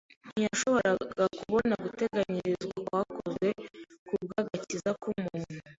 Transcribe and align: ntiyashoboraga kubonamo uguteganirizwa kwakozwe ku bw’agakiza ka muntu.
ntiyashoboraga 0.33 1.23
kubonamo 1.37 1.83
uguteganirizwa 1.87 2.77
kwakozwe 2.87 3.47
ku 4.07 4.13
bw’agakiza 4.23 4.91
ka 5.01 5.09
muntu. 5.23 5.57